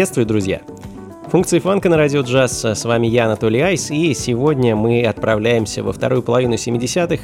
Приветствую, 0.00 0.24
друзья! 0.24 0.62
Функции 1.26 1.58
фанка 1.58 1.90
на 1.90 1.98
радио 1.98 2.22
джаз. 2.22 2.64
С 2.64 2.86
вами 2.86 3.06
я, 3.06 3.26
Анатолий 3.26 3.60
Айс, 3.60 3.90
и 3.90 4.14
сегодня 4.14 4.74
мы 4.74 5.02
отправляемся 5.02 5.82
во 5.82 5.92
вторую 5.92 6.22
половину 6.22 6.54
70-х, 6.54 7.22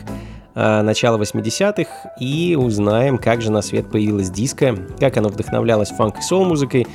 а, 0.55 0.83
начало 0.83 1.17
80-х, 1.17 1.89
и 2.21 2.55
узнаем, 2.55 3.17
как 3.17 3.41
же 3.41 3.51
на 3.51 3.63
свет 3.63 3.91
появилась 3.91 4.29
диско, 4.29 4.77
как 5.01 5.17
оно 5.17 5.31
вдохновлялось 5.31 5.89
фанк 5.89 6.19
и 6.19 6.21
сол-музыкой, 6.21 6.87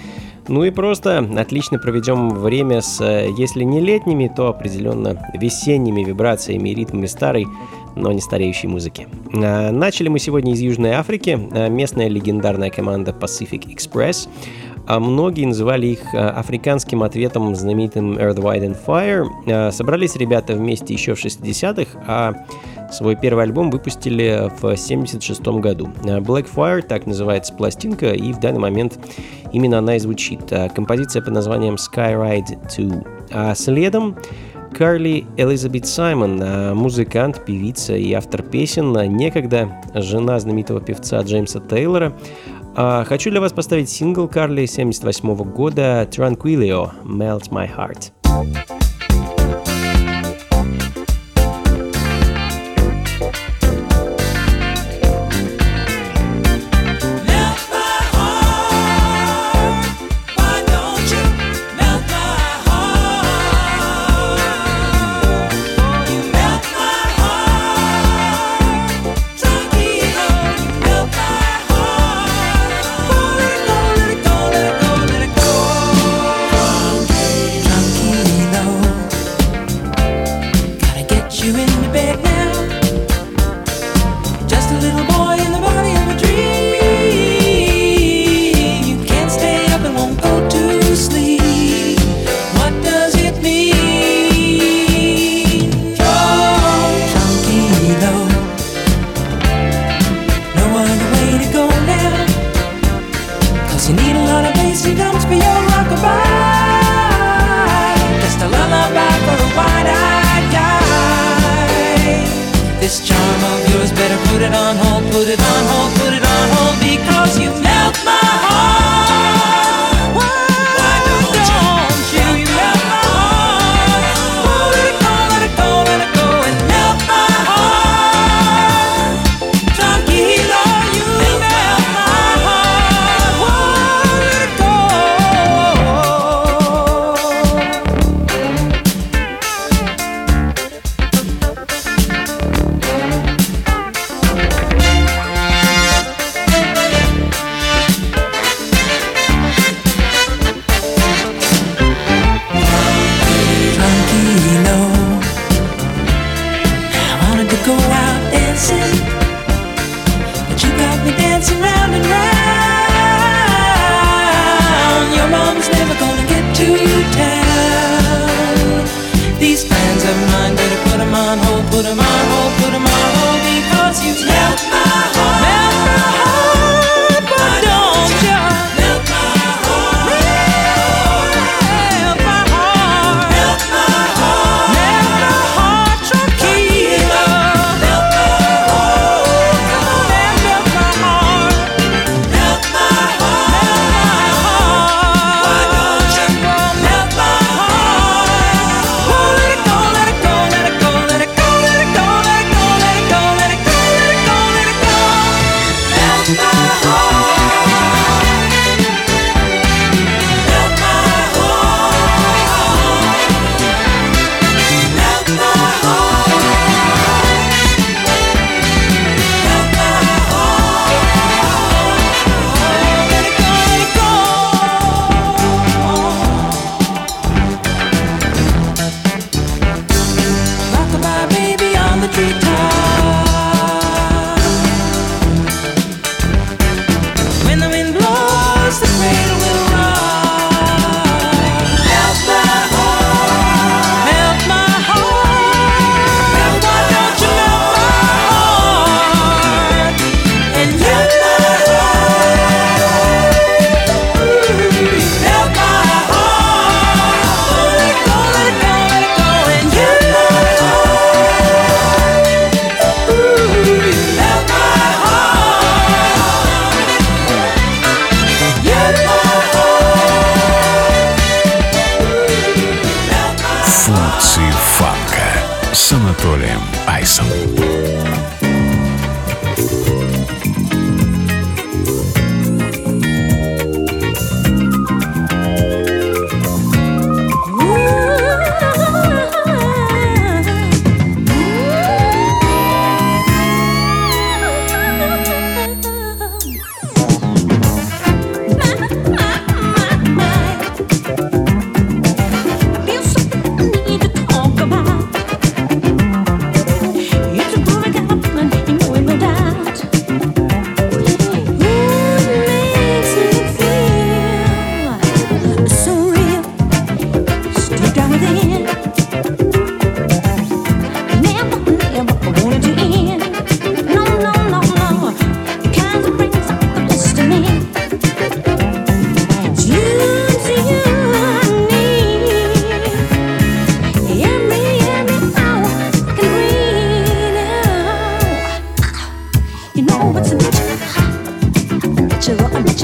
ну 0.47 0.63
и 0.63 0.69
просто 0.69 1.27
отлично 1.35 1.79
проведем 1.79 2.29
время 2.29 2.81
с, 2.81 3.03
если 3.35 3.63
не 3.63 3.81
летними, 3.81 4.31
то 4.35 4.49
определенно 4.49 5.17
весенними 5.33 6.03
вибрациями 6.03 6.69
и 6.69 6.75
ритмами 6.75 7.07
старой, 7.07 7.47
но 7.95 8.11
не 8.11 8.21
стареющей 8.21 8.69
музыки. 8.69 9.07
А, 9.33 9.71
начали 9.71 10.09
мы 10.09 10.19
сегодня 10.19 10.53
из 10.53 10.59
Южной 10.59 10.91
Африки. 10.91 11.39
Местная 11.69 12.07
легендарная 12.07 12.69
команда 12.69 13.15
Pacific 13.19 13.65
Express– 13.75 14.29
а 14.87 14.99
многие 14.99 15.45
называли 15.45 15.87
их 15.87 15.99
а, 16.13 16.31
африканским 16.31 17.03
ответом 17.03 17.55
знаменитым 17.55 18.17
Earth, 18.17 18.37
White 18.37 18.65
and 18.65 18.77
Fire. 18.85 19.27
А, 19.47 19.71
собрались 19.71 20.15
ребята 20.15 20.53
вместе 20.53 20.93
еще 20.93 21.15
в 21.15 21.23
60-х, 21.23 21.99
а 22.07 22.33
свой 22.91 23.15
первый 23.15 23.45
альбом 23.45 23.69
выпустили 23.71 24.51
в 24.61 24.75
76 24.75 25.41
году. 25.59 25.89
Black 26.03 26.47
Fire, 26.53 26.81
так 26.81 27.05
называется 27.05 27.53
пластинка, 27.53 28.11
и 28.11 28.33
в 28.33 28.39
данный 28.39 28.59
момент 28.59 28.99
именно 29.53 29.77
она 29.77 29.95
и 29.95 29.99
звучит. 29.99 30.41
Композиция 30.75 31.21
под 31.21 31.33
названием 31.33 31.75
Skyride 31.75 32.57
2. 32.75 33.03
А 33.31 33.55
следом 33.55 34.17
Карли 34.77 35.25
Элизабет 35.37 35.85
Саймон, 35.85 36.75
музыкант, 36.75 37.45
певица 37.45 37.95
и 37.95 38.13
автор 38.13 38.41
песен, 38.41 38.93
некогда 39.15 39.81
жена 39.93 40.39
знаменитого 40.39 40.81
певца 40.81 41.21
Джеймса 41.21 41.59
Тейлора, 41.59 42.13
а, 42.83 43.05
хочу 43.05 43.29
для 43.29 43.39
вас 43.39 43.53
поставить 43.53 43.89
сингл 43.89 44.27
Карли 44.27 44.65
78 44.65 45.35
года 45.35 46.07
Tranquilio 46.09 46.89
Melt 47.03 47.51
My 47.51 47.69
Heart. 47.69 48.80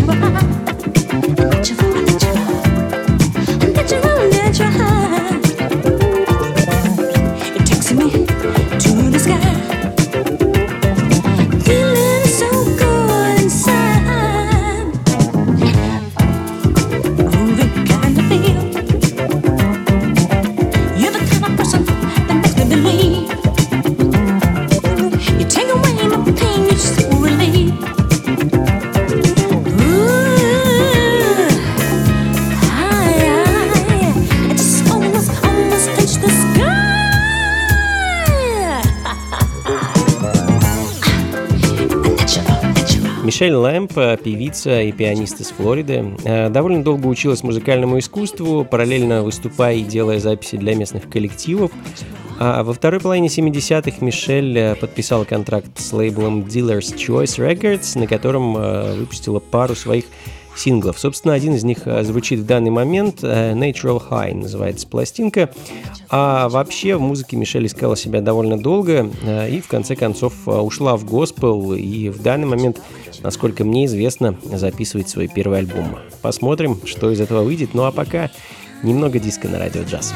goodbye. 0.08 0.77
Мишель 43.38 43.54
Лэмп, 43.54 43.92
э, 43.98 44.18
певица 44.18 44.82
и 44.82 44.92
пианист 44.92 45.40
из 45.42 45.50
Флориды, 45.52 46.16
э, 46.24 46.50
довольно 46.50 46.84
долго 46.84 47.06
училась 47.06 47.44
музыкальному 47.44 48.00
искусству, 48.00 48.66
параллельно 48.66 49.22
выступая 49.22 49.76
и 49.76 49.84
делая 49.84 50.20
записи 50.20 50.58
для 50.58 50.74
местных 50.74 51.08
коллективов. 51.08 51.70
А 52.40 52.64
во 52.64 52.74
второй 52.74 53.00
половине 53.00 53.28
70-х 53.28 54.04
Мишель 54.04 54.58
э, 54.58 54.74
подписала 54.74 55.24
контракт 55.24 55.70
с 55.76 55.94
лейблом 55.94 56.46
Dealer's 56.46 56.96
Choice 56.96 57.38
Records, 57.38 58.00
на 58.00 58.08
котором 58.08 58.54
выпустила 58.98 59.38
пару 59.40 59.76
своих 59.76 60.06
синглов. 60.56 60.98
Собственно, 60.98 61.36
один 61.36 61.54
из 61.54 61.64
них 61.64 61.82
звучит 62.02 62.40
в 62.40 62.46
данный 62.48 62.72
момент. 62.72 63.22
Natural 63.22 64.02
High 64.10 64.34
называется 64.34 64.88
пластинка. 64.88 65.52
А 66.10 66.50
вообще 66.50 66.96
в 66.96 67.02
музыке 67.02 67.38
Мишель 67.38 67.68
искала 67.68 67.96
себя 67.96 68.22
довольно 68.22 68.58
долго 68.58 69.12
и 69.48 69.62
в 69.62 69.68
конце 69.68 69.96
концов 69.96 70.34
ушла 70.48 70.98
в 70.98 71.06
госпел. 71.06 71.76
И 71.76 72.10
в 72.10 72.24
данный 72.24 72.48
момент 72.48 72.82
насколько 73.24 73.64
мне 73.64 73.86
известно, 73.86 74.36
записывает 74.44 75.10
свой 75.10 75.28
первый 75.28 75.60
альбом. 75.60 75.98
Посмотрим, 76.22 76.80
что 76.86 77.12
из 77.12 77.22
этого 77.22 77.44
выйдет. 77.44 77.74
Ну 77.74 77.84
а 77.84 77.92
пока 77.92 78.32
немного 78.84 79.20
диска 79.20 79.48
на 79.48 79.60
радио 79.60 79.84
джаз. 79.84 80.14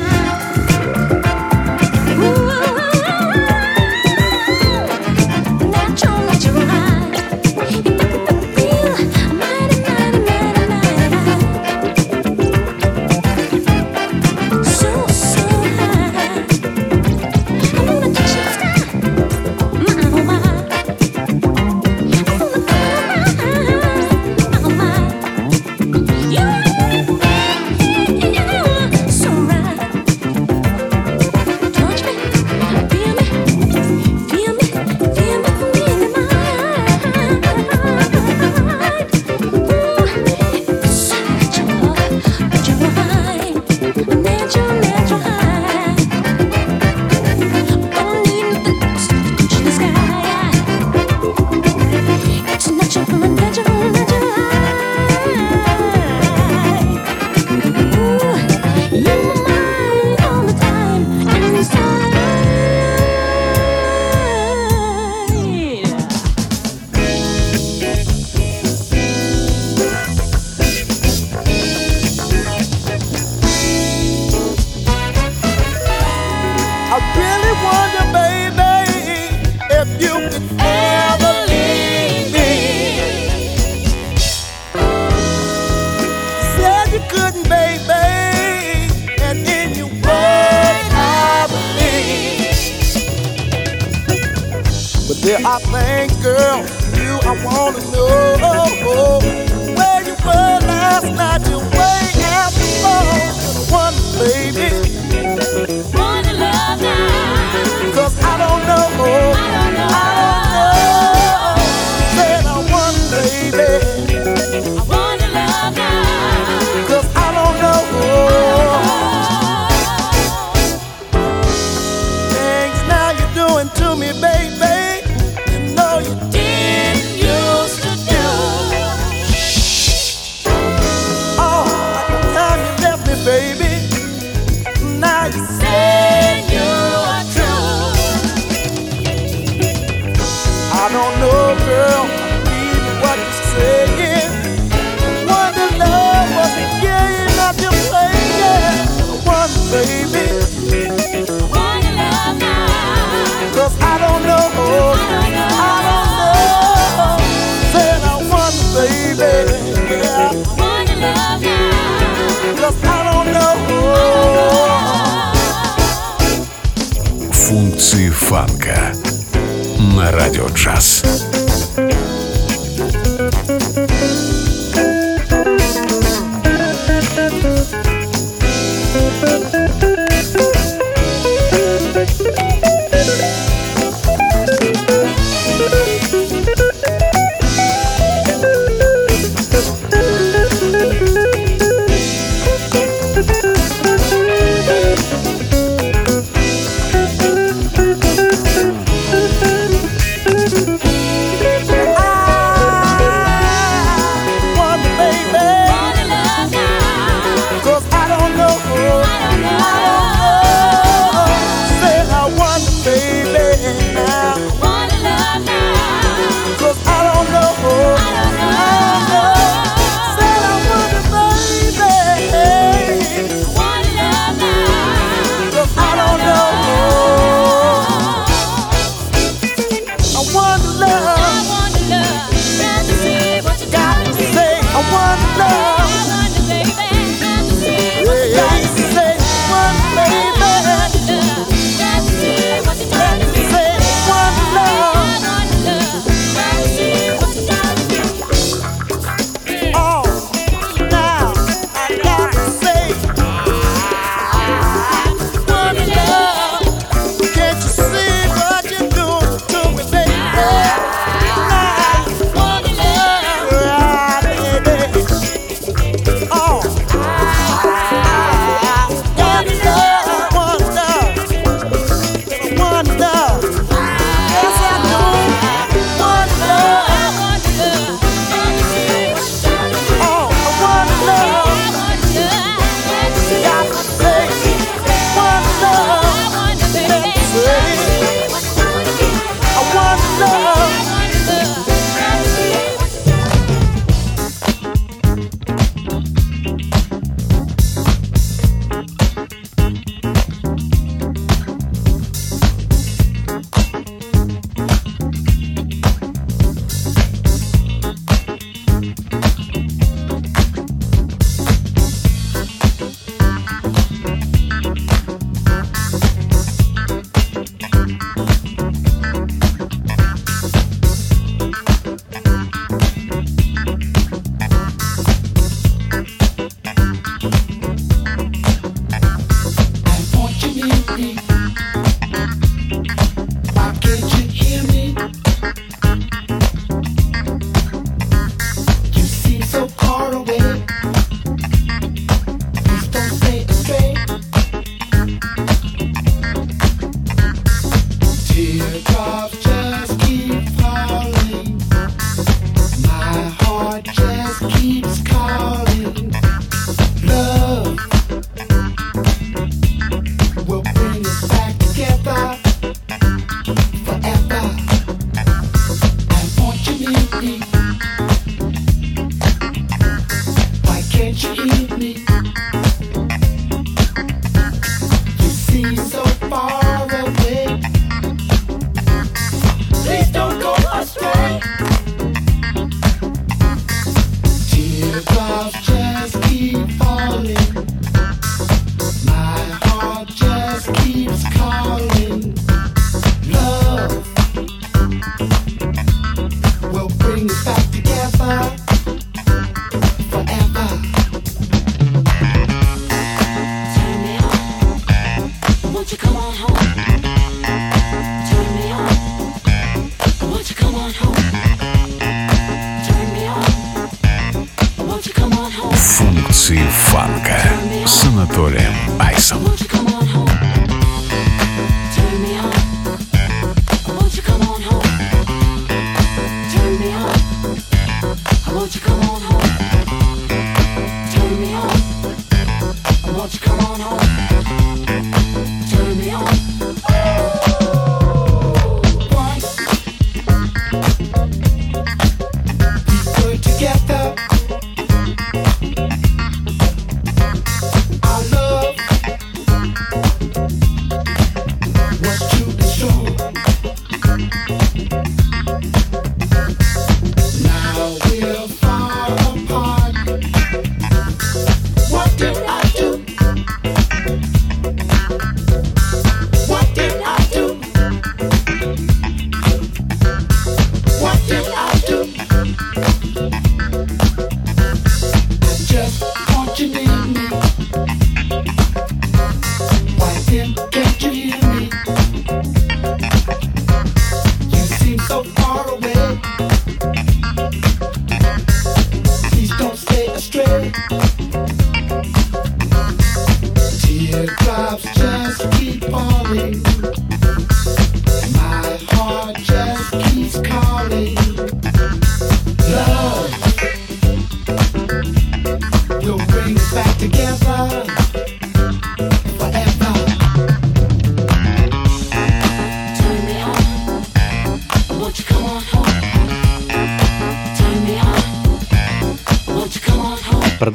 радио 170.11 170.47
джаз. 170.47 171.30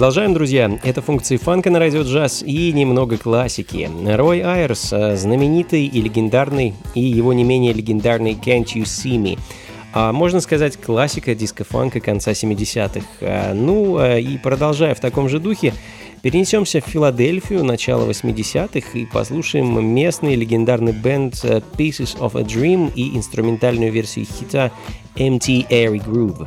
Продолжаем, 0.07 0.35
друзья. 0.35 0.79
Это 0.85 1.03
функции 1.03 1.37
фанка 1.37 1.69
на 1.69 1.81
радио 1.81 2.03
джаз 2.03 2.41
и 2.41 2.73
немного 2.73 3.19
классики. 3.19 3.91
Рой 4.05 4.39
Айрс, 4.41 4.93
э, 4.93 5.17
знаменитый 5.17 5.87
и 5.87 6.01
легендарный, 6.01 6.75
и 6.95 7.01
его 7.01 7.33
не 7.33 7.43
менее 7.43 7.73
легендарный 7.73 8.35
«Can't 8.35 8.67
You 8.67 8.85
See 8.85 9.17
Me». 9.21 9.37
А, 9.93 10.13
можно 10.13 10.41
сказать, 10.41 10.77
классика 10.77 11.35
диско-фанка 11.35 11.99
конца 11.99 12.35
70-х. 12.35 13.05
Э, 13.21 13.53
ну, 13.53 13.99
э, 13.99 14.21
и 14.21 14.39
продолжая 14.39 14.95
в 14.95 15.01
таком 15.01 15.29
же 15.29 15.41
духе, 15.41 15.75
перенесемся 16.23 16.81
в 16.81 16.85
Филадельфию 16.85 17.65
начала 17.65 18.09
80-х 18.09 18.97
и 18.97 19.07
послушаем 19.07 19.85
местный 19.85 20.37
легендарный 20.37 20.93
бенд 20.93 21.35
Pieces 21.77 22.17
of 22.21 22.39
a 22.39 22.45
Dream 22.45 22.93
и 22.95 23.17
инструментальную 23.17 23.91
версию 23.91 24.27
хита 24.27 24.71
"MT 25.17 25.69
Airy 25.69 26.01
Groove». 26.01 26.47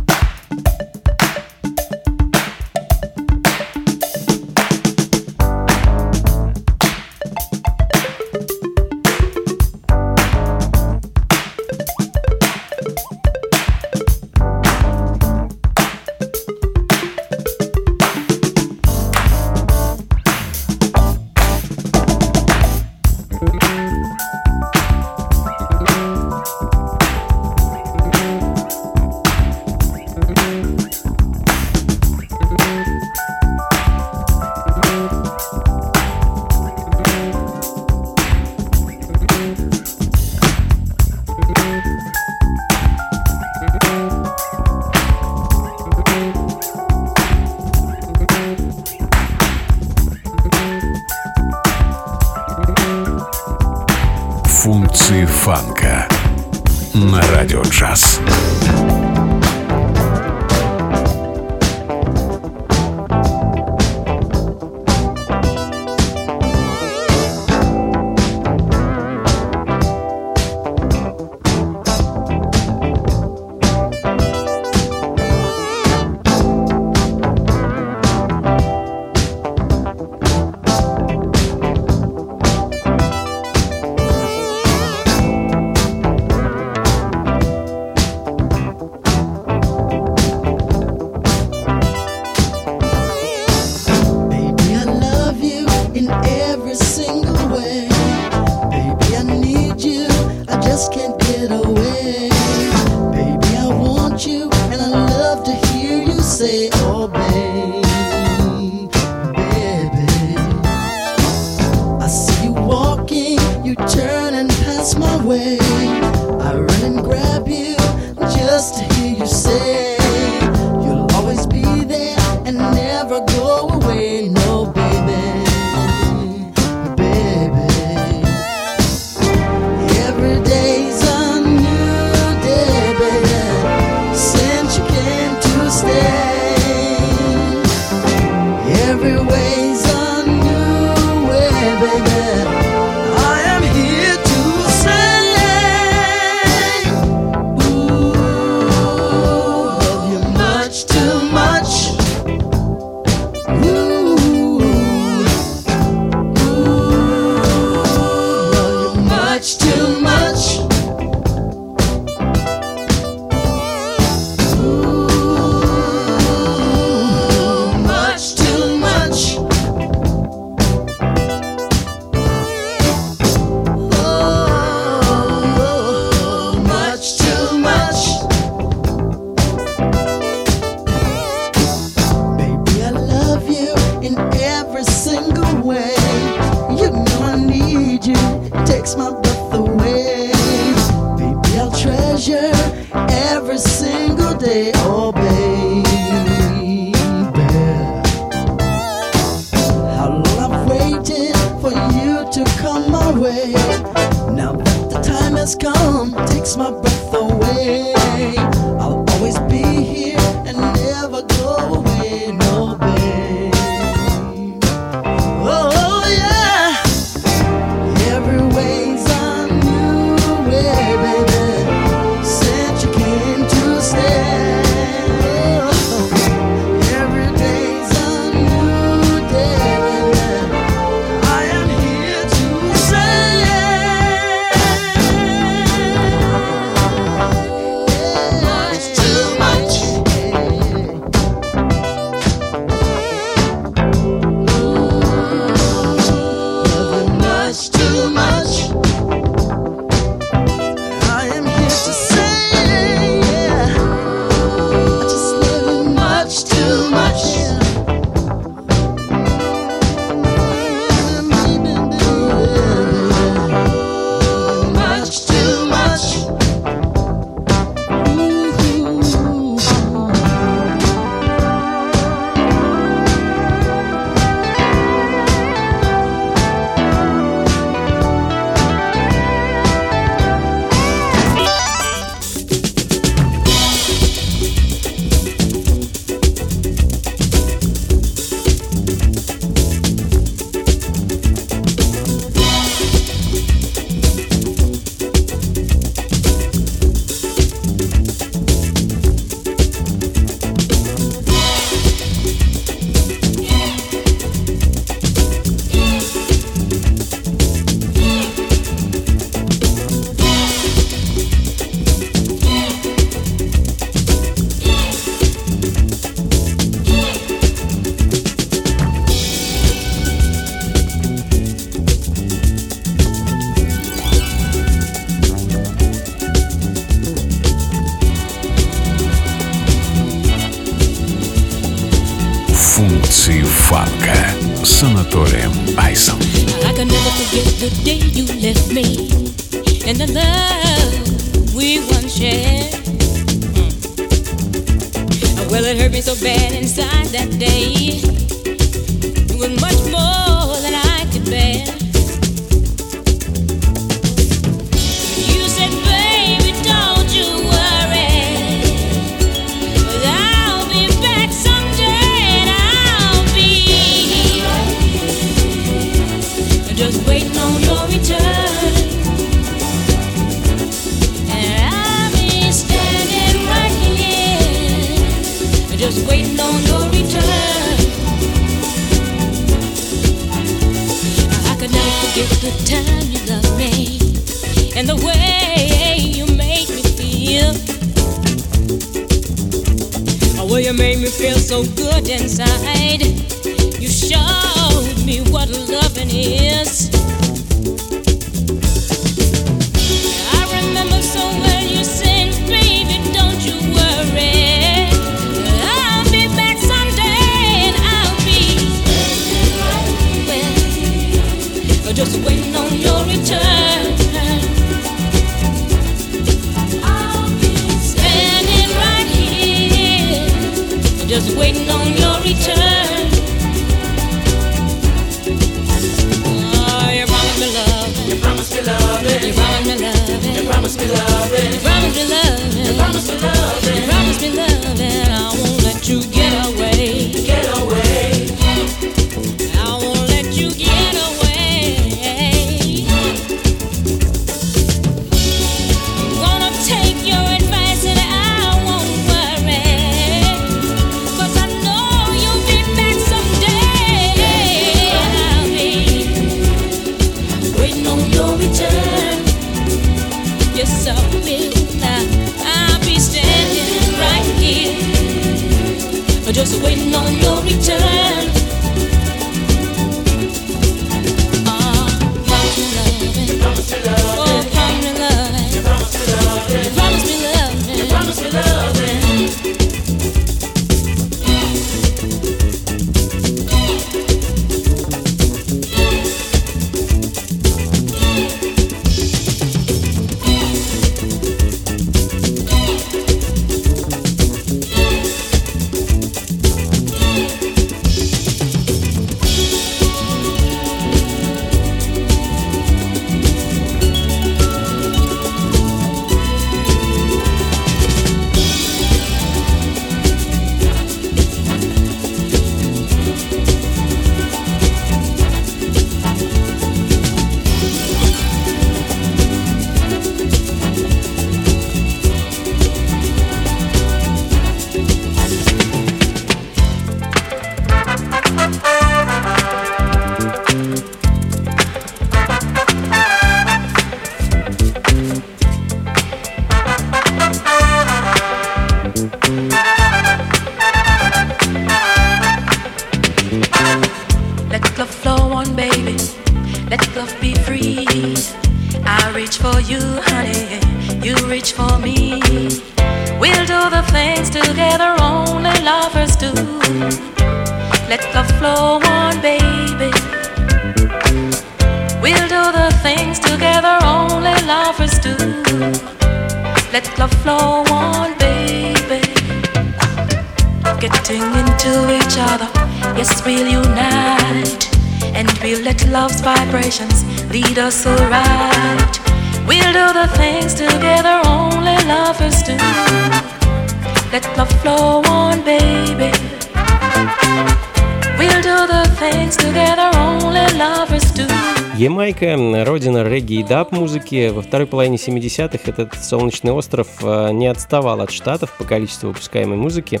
Регги 593.14 593.34
и 593.34 593.42
даб 593.44 593.70
музыки. 593.70 594.30
Во 594.30 594.42
второй 594.42 594.66
половине 594.66 594.96
70-х 594.96 595.58
этот 595.66 595.94
солнечный 596.04 596.50
остров 596.50 596.88
э, 597.00 597.30
не 597.32 597.46
отставал 597.46 598.00
от 598.00 598.10
штатов 598.10 598.52
по 598.58 598.64
количеству 598.64 599.08
выпускаемой 599.08 599.56
музыки. 599.56 600.00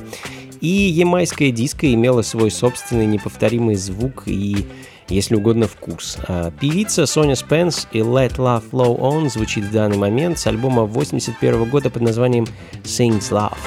И 0.60 0.66
ямайская 0.66 1.52
диско 1.52 1.92
имела 1.92 2.22
свой 2.22 2.50
собственный 2.50 3.06
неповторимый 3.06 3.76
звук 3.76 4.24
и, 4.26 4.66
если 5.08 5.36
угодно, 5.36 5.68
вкус. 5.68 6.16
А 6.26 6.50
Певица 6.50 7.06
Соня 7.06 7.36
Спенс 7.36 7.86
и 7.92 7.98
Let 7.98 8.36
Love 8.36 8.64
Flow 8.72 8.98
On 8.98 9.28
звучит 9.30 9.64
в 9.64 9.70
данный 9.70 9.98
момент 9.98 10.38
с 10.40 10.46
альбома 10.48 10.82
81 10.82 11.70
года 11.70 11.90
под 11.90 12.02
названием 12.02 12.46
Sings 12.82 13.30
Love. 13.30 13.58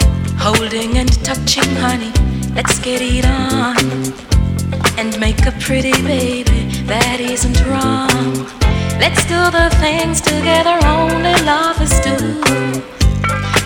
And 0.44 1.10
touching, 1.24 1.76
honey, 1.78 2.12
let's 2.54 2.80
get 2.80 3.02
it 3.02 3.26
on. 3.26 3.78
And 4.98 5.18
make 5.20 5.46
a 5.46 5.54
pretty 5.60 5.94
baby, 6.04 6.84
that 6.88 7.20
isn't 7.22 7.66
wrong. 7.68 8.67
Let's 9.00 9.24
do 9.26 9.40
the 9.52 9.70
things 9.80 10.22
together 10.22 10.78
only 10.86 11.34
lovers 11.46 11.94
do. 12.02 12.18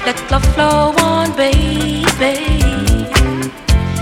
Let 0.06 0.20
love 0.32 0.46
flow 0.54 0.94
on, 1.00 1.36
baby. 1.36 2.36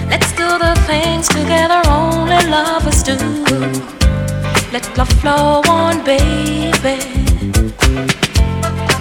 Let's 0.10 0.32
do 0.34 0.48
the 0.58 0.74
things 0.88 1.28
together 1.28 1.82
only 1.88 2.42
lovers 2.48 3.04
do. 3.04 3.16
Let 4.72 4.86
love 4.98 5.12
flow 5.22 5.62
on, 5.68 6.04
baby. 6.04 6.98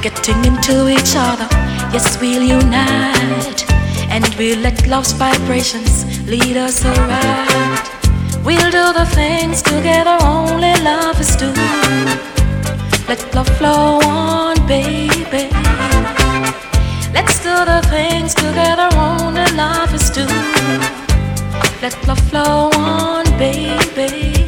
Getting 0.03 0.45
into 0.45 0.89
each 0.89 1.15
other, 1.17 1.49
yes, 1.93 2.21
we'll 2.21 2.43
unite. 2.43 3.65
And 4.11 4.25
we'll 4.39 4.61
let 4.61 4.87
love's 4.87 5.13
vibrations 5.13 6.05
lead 6.27 6.57
us 6.57 6.85
alright. 6.85 7.68
We'll 8.49 8.71
do 8.71 8.95
the 8.95 9.05
things 9.05 9.61
together 9.61 10.17
only 10.23 10.73
lovers 10.81 11.37
do. 11.37 11.53
Let 13.07 13.35
love 13.35 13.47
flow 13.59 14.01
on, 14.03 14.57
baby. 14.67 15.51
Let's 17.13 17.43
do 17.43 17.55
the 17.67 17.87
things 17.91 18.33
together 18.33 18.89
only 18.97 19.45
lovers 19.55 20.09
do. 20.09 20.25
Let 21.83 21.95
love 22.09 22.21
flow 22.31 22.71
on, 22.73 23.27
baby. 23.37 24.39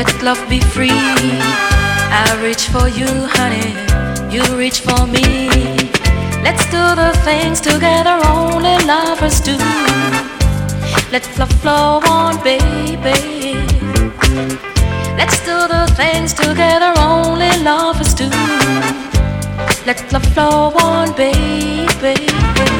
Let 0.00 0.22
love 0.22 0.48
be 0.48 0.60
free. 0.60 0.88
I 0.90 2.40
reach 2.42 2.68
for 2.68 2.88
you, 2.88 3.06
honey. 3.36 3.76
You 4.34 4.42
reach 4.56 4.80
for 4.80 5.06
me. 5.06 5.50
Let's 6.42 6.64
do 6.70 6.80
the 7.02 7.12
things 7.22 7.60
together 7.60 8.18
only 8.24 8.78
lovers 8.86 9.42
do. 9.42 9.58
Let 11.12 11.28
love 11.38 11.52
flow 11.60 12.00
on, 12.08 12.42
baby. 12.42 13.60
Let's 15.18 15.38
do 15.44 15.68
the 15.68 15.92
things 15.94 16.32
together 16.32 16.94
only 16.96 17.50
lovers 17.62 18.14
do. 18.14 18.30
Let 19.84 20.10
love 20.14 20.24
flow 20.32 20.72
on, 20.80 21.12
baby. 21.12 22.79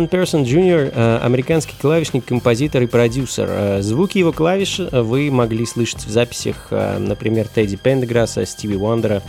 Дан 0.00 0.08
Персон 0.08 0.44
Джуниор 0.44 0.90
э,– 0.94 1.18
американский 1.22 1.74
клавишник, 1.78 2.24
композитор 2.24 2.80
и 2.84 2.86
продюсер. 2.86 3.46
Э, 3.50 3.82
Звуки 3.82 4.16
его 4.16 4.32
клавиш 4.32 4.80
э, 4.80 5.02
вы 5.02 5.30
могли 5.30 5.66
слышать 5.66 6.06
в 6.06 6.10
записях, 6.10 6.68
например, 6.70 7.46
Тедди 7.48 7.76
Пендеграсса, 7.76 8.46
Стиви 8.46 8.76
Уандера, 8.76 9.22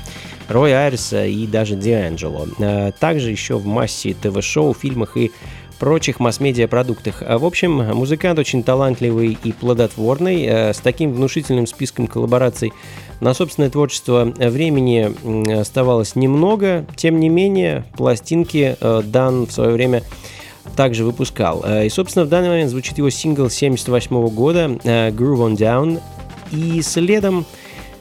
Рой 0.48 0.74
Айриса 0.74 1.26
и 1.26 1.46
даже 1.46 1.76
Дианджело. 1.76 2.48
Э, 2.60 2.94
Также 2.98 3.32
еще 3.32 3.58
в 3.58 3.66
массе 3.66 4.14
ТВ-шоу, 4.14 4.74
фильмах 4.74 5.18
и 5.18 5.34
прочих 5.78 6.22
масс-медиа 6.22 6.70
продуктах. 6.70 7.22
А, 7.22 7.38
В 7.38 7.44
общем, 7.44 7.72
музыкант 7.94 8.40
очень 8.40 8.64
талантливый 8.64 9.38
и 9.44 9.52
плодотворный, 9.52 10.48
с 10.74 10.78
таким 10.78 11.12
внушительным 11.12 11.68
списком 11.68 12.08
коллабораций. 12.08 12.72
На 13.20 13.34
собственное 13.34 13.70
творчество 13.70 14.24
времени 14.38 15.52
оставалось 15.60 16.16
немного, 16.16 16.86
тем 16.96 17.20
не 17.20 17.28
менее, 17.28 17.84
пластинки 17.98 18.78
Дан 18.80 19.48
в 19.48 19.52
свое 19.52 19.72
время 19.72 20.04
также 20.76 21.04
выпускал. 21.04 21.64
Э, 21.66 21.86
И, 21.86 21.90
собственно, 21.90 22.26
в 22.26 22.30
данный 22.30 22.50
момент 22.50 22.70
звучит 22.70 22.98
его 22.98 23.10
сингл 23.10 23.50
78 23.50 24.28
года 24.30 24.78
э, 24.84 25.10
Groove 25.10 25.50
on 25.50 25.58
Down. 25.58 26.02
И 26.52 26.82
следом 26.82 27.46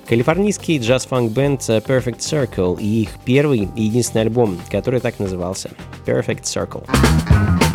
калифорнийский 0.08 0.78
джаз-фанк-бенд 0.78 1.60
э, 1.68 1.78
Perfect 1.78 2.18
Circle 2.18 2.80
и 2.80 3.02
их 3.02 3.10
первый 3.24 3.68
и 3.76 3.82
единственный 3.82 4.22
альбом, 4.22 4.58
который 4.70 5.00
так 5.00 5.18
назывался 5.18 5.70
Perfect 6.04 6.42
Circle. 6.42 7.69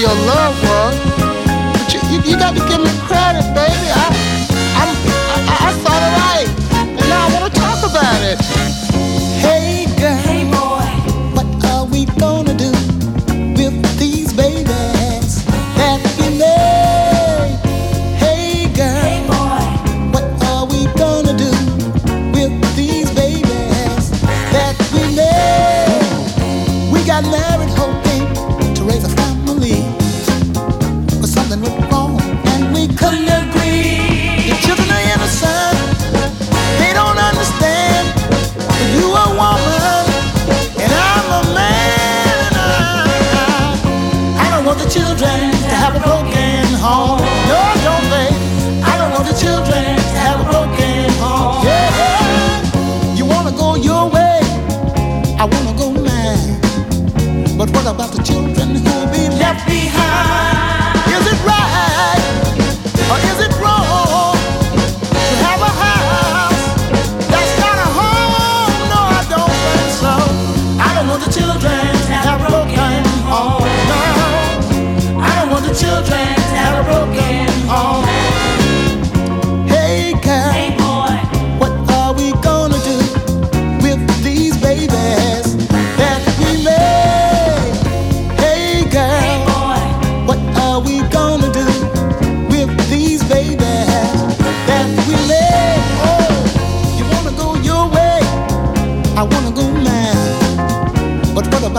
your 0.00 0.14
love 0.30 0.54
one. 0.62 0.94
But 1.74 1.92
you, 1.92 2.00
you, 2.10 2.18
you 2.22 2.36
got 2.38 2.54
to 2.54 2.62
give 2.70 2.80
me 2.80 2.92
credit, 3.10 3.42
baby. 3.50 3.90
I 3.90 4.07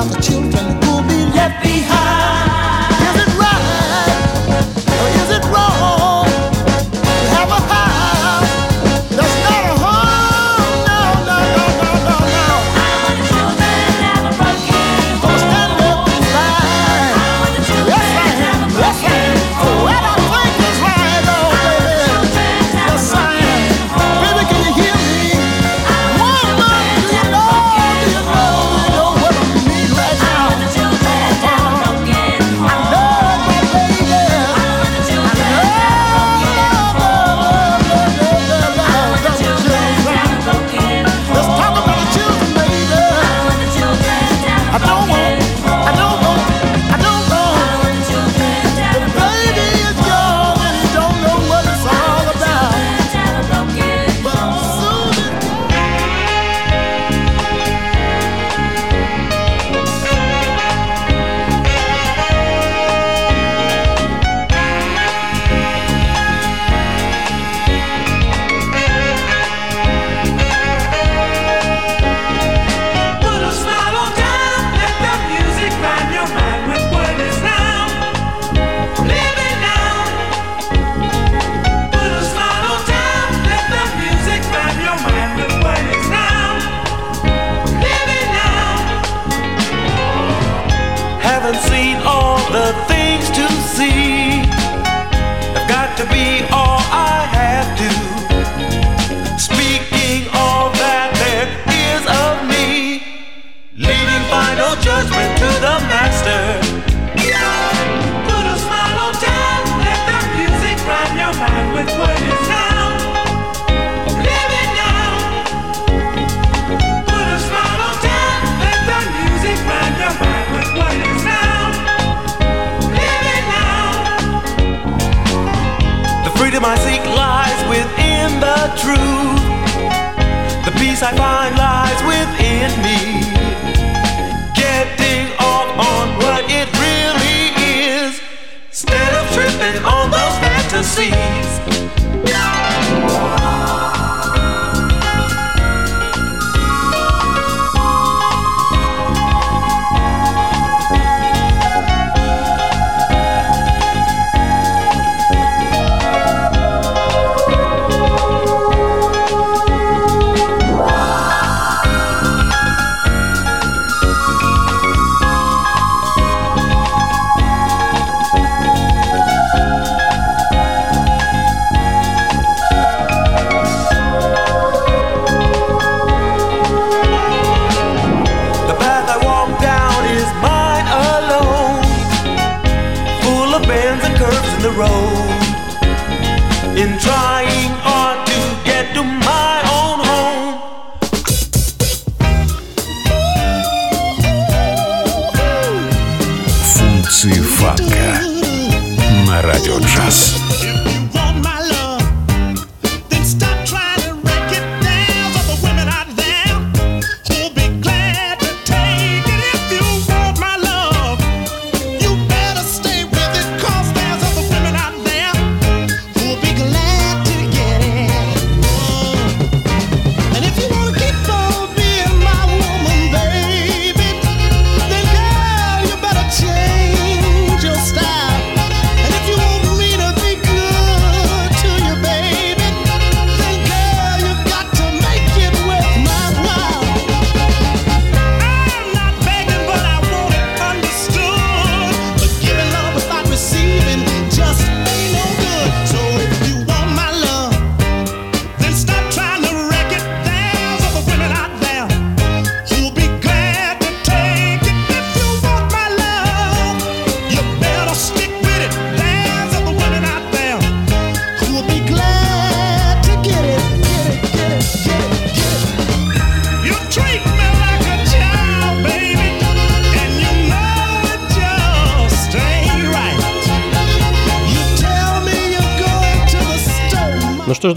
the 0.09 0.21
children. 0.21 0.38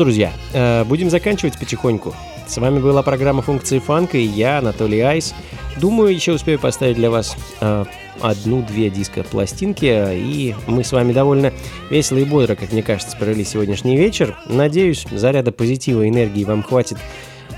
Друзья, 0.04 0.32
э, 0.52 0.84
будем 0.84 1.10
заканчивать 1.10 1.58
потихоньку. 1.58 2.14
С 2.46 2.56
вами 2.58 2.80
была 2.80 3.02
программа 3.02 3.40
«Функции 3.40 3.78
фанка» 3.78 4.18
и 4.18 4.24
я, 4.24 4.58
Анатолий 4.58 5.00
Айс. 5.00 5.32
Думаю, 5.80 6.12
еще 6.12 6.32
успею 6.32 6.58
поставить 6.58 6.96
для 6.96 7.08
вас 7.08 7.36
э, 7.60 7.84
одну-две 8.20 8.90
диска-пластинки, 8.90 10.12
и 10.12 10.54
мы 10.66 10.82
с 10.82 10.90
вами 10.90 11.12
довольно 11.12 11.52
весело 11.88 12.18
и 12.18 12.24
бодро, 12.24 12.56
как 12.56 12.72
мне 12.72 12.82
кажется, 12.82 13.16
провели 13.16 13.44
сегодняшний 13.44 13.96
вечер. 13.96 14.36
Надеюсь, 14.46 15.06
заряда 15.10 15.52
позитива 15.52 16.02
и 16.02 16.08
энергии 16.08 16.44
вам 16.44 16.62
хватит 16.64 16.98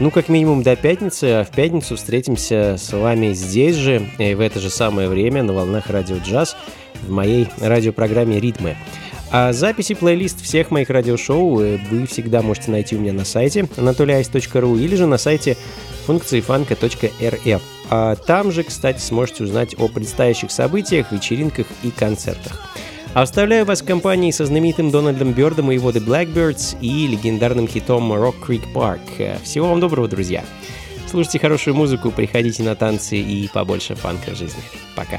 ну, 0.01 0.11
как 0.11 0.29
минимум 0.29 0.63
до 0.63 0.77
пятницы, 0.77 1.25
а 1.25 1.45
в 1.45 1.51
пятницу 1.51 1.97
встретимся 1.97 2.77
с 2.79 2.93
вами 2.93 3.33
здесь 3.33 3.77
же, 3.77 4.07
и 4.19 4.35
в 4.35 4.41
это 4.41 4.61
же 4.61 4.69
самое 4.69 5.09
время 5.09 5.43
на 5.45 5.53
волнах 5.53 5.89
Радио 5.89 6.17
Джаз 6.19 6.57
в 7.03 7.11
моей 7.11 7.49
радиопрограмме 7.61 8.41
«Ритмы». 8.41 8.77
А 9.37 9.53
записи 9.53 9.95
плейлист 9.95 10.41
всех 10.45 10.71
моих 10.71 10.91
радиошоу 10.91 11.61
э, 11.61 11.79
вы 11.91 12.07
всегда 12.07 12.41
можете 12.41 12.71
найти 12.71 12.95
у 12.95 13.01
меня 13.01 13.13
на 13.13 13.25
сайте 13.25 13.63
anatolyice.ru 13.63 14.79
или 14.79 14.95
же 14.95 15.07
на 15.07 15.19
сайте 15.19 15.57
функциифанка.рф. 16.07 17.63
А 17.91 18.15
там 18.15 18.53
же, 18.53 18.63
кстати, 18.63 19.01
сможете 19.01 19.43
узнать 19.43 19.75
о 19.77 19.89
предстоящих 19.89 20.53
событиях, 20.53 21.11
вечеринках 21.11 21.67
и 21.83 21.91
концертах. 21.91 22.65
Оставляю 23.13 23.65
вас 23.65 23.83
в 23.83 23.85
компании 23.85 24.31
со 24.31 24.47
знаменитым 24.47 24.93
Дональдом 24.93 25.33
Бёрдом 25.33 25.73
и 25.73 25.75
его 25.75 25.91
The 25.91 26.07
Blackbirds 26.07 26.79
и 26.81 27.09
легендарным 27.09 27.67
хитом 27.67 28.13
Rock 28.13 28.37
Creek 28.41 28.73
Park. 28.73 29.43
Всего 29.43 29.71
вам 29.71 29.81
доброго, 29.81 30.07
друзья! 30.07 30.45
Слушайте 31.11 31.41
хорошую 31.41 31.75
музыку, 31.75 32.13
приходите 32.13 32.63
на 32.63 32.77
танцы 32.77 33.17
и 33.17 33.49
побольше 33.53 33.97
фанка 33.97 34.31
в 34.31 34.37
жизни. 34.37 34.63
Пока! 34.95 35.19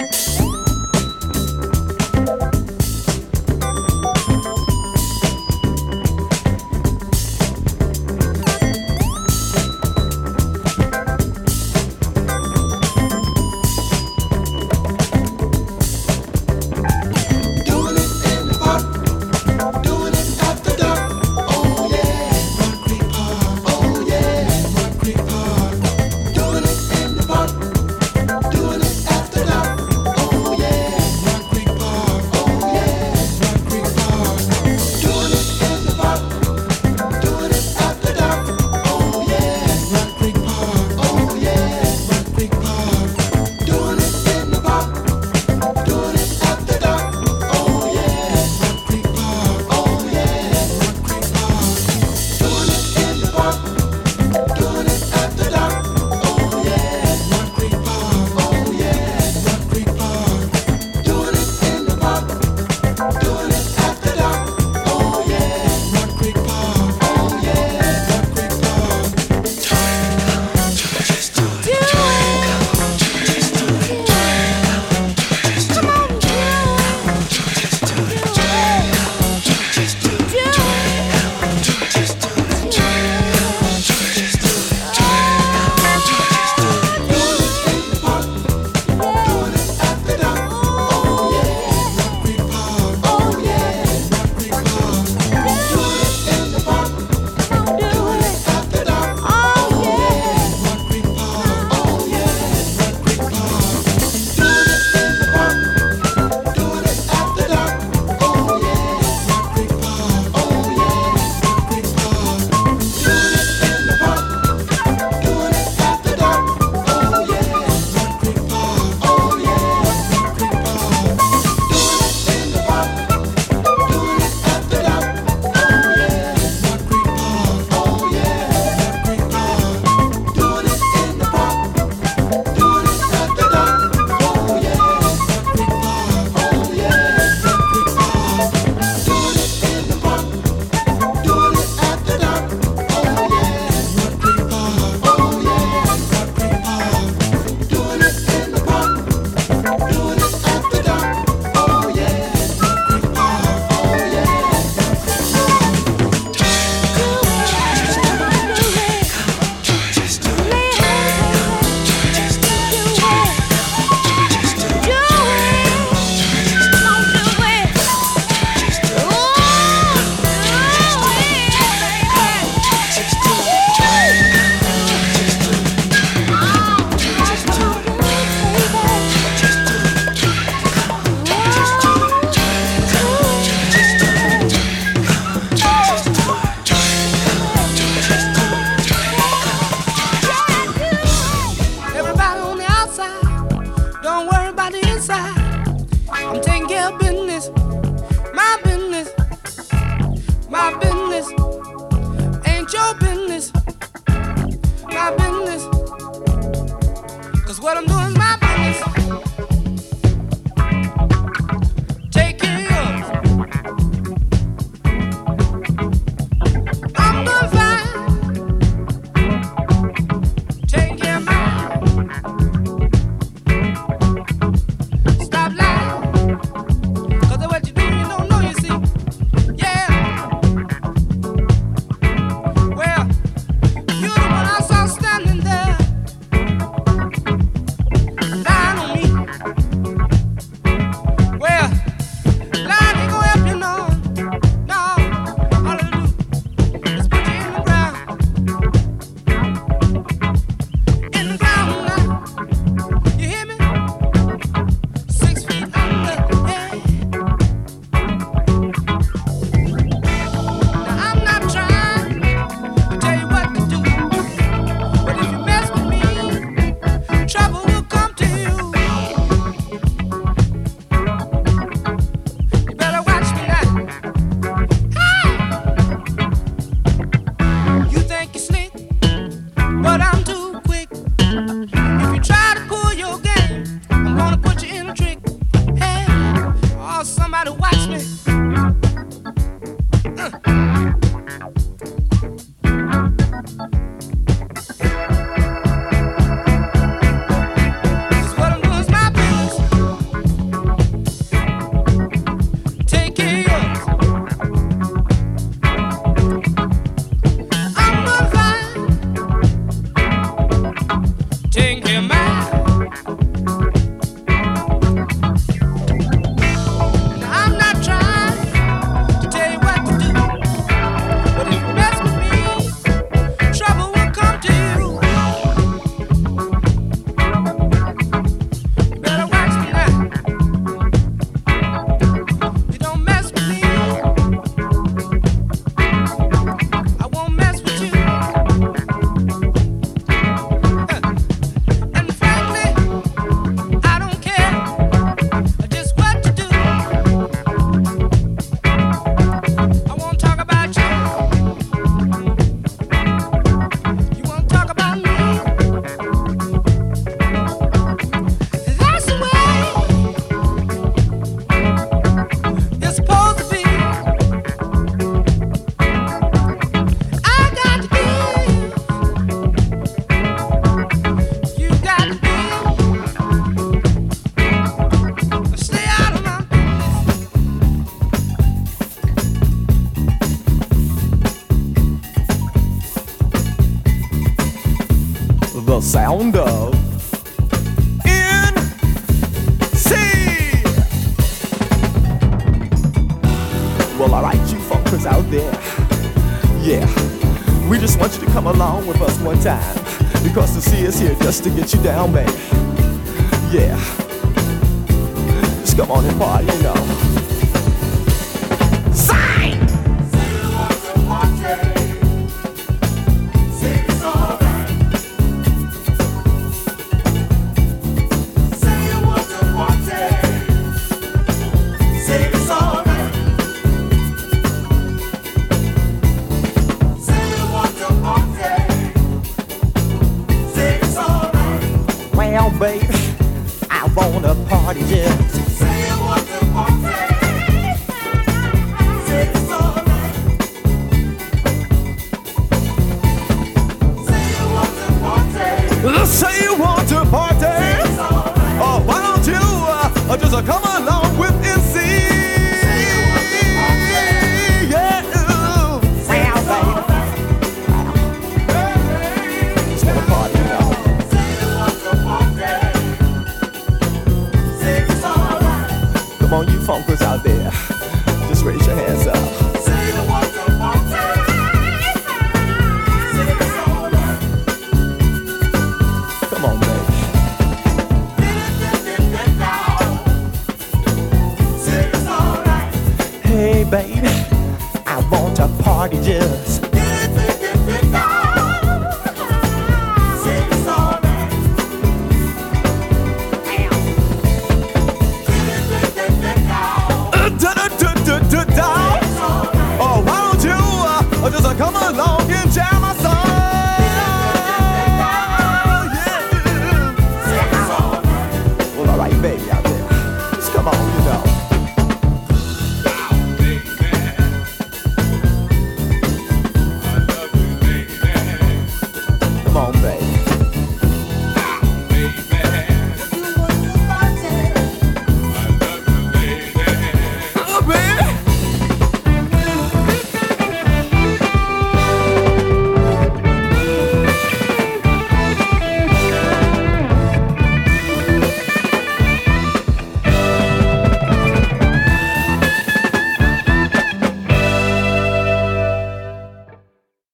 Just 401.31 401.45
to 401.45 401.49
get 401.49 401.73
you 401.73 401.81
down, 401.81 402.11
baby. 402.11 402.40